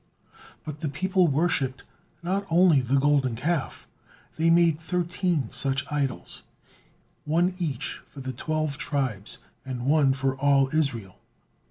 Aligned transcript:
But 0.65 0.79
the 0.79 0.89
people 0.89 1.27
worshipped 1.27 1.83
not 2.23 2.47
only 2.49 2.81
the 2.81 2.97
Golden 2.99 3.35
Calf, 3.35 3.87
they 4.35 4.49
made 4.49 4.79
thirteen 4.79 5.51
such 5.51 5.85
idols, 5.91 6.41
one 7.23 7.53
each 7.59 8.01
for 8.07 8.19
the 8.19 8.33
twelve 8.33 8.77
tribes, 8.79 9.37
and 9.63 9.85
one 9.85 10.13
for 10.13 10.35
all 10.37 10.73
Israel. 10.75 11.19